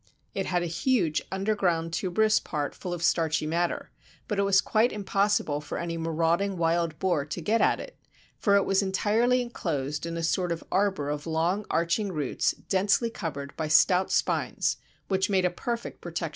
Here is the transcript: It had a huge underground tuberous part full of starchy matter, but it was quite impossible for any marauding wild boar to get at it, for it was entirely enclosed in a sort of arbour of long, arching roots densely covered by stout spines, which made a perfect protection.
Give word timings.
It 0.33 0.47
had 0.47 0.63
a 0.63 0.65
huge 0.65 1.21
underground 1.31 1.93
tuberous 1.93 2.39
part 2.39 2.73
full 2.73 2.91
of 2.91 3.03
starchy 3.03 3.45
matter, 3.45 3.91
but 4.27 4.39
it 4.39 4.41
was 4.41 4.59
quite 4.59 4.91
impossible 4.91 5.61
for 5.61 5.77
any 5.77 5.95
marauding 5.95 6.57
wild 6.57 6.97
boar 6.97 7.23
to 7.25 7.39
get 7.39 7.61
at 7.61 7.79
it, 7.79 7.95
for 8.39 8.55
it 8.55 8.65
was 8.65 8.81
entirely 8.81 9.43
enclosed 9.43 10.07
in 10.07 10.17
a 10.17 10.23
sort 10.23 10.51
of 10.51 10.63
arbour 10.71 11.09
of 11.11 11.27
long, 11.27 11.67
arching 11.69 12.11
roots 12.11 12.53
densely 12.67 13.11
covered 13.11 13.55
by 13.55 13.67
stout 13.67 14.11
spines, 14.11 14.77
which 15.07 15.29
made 15.29 15.45
a 15.45 15.51
perfect 15.51 16.01
protection. 16.01 16.29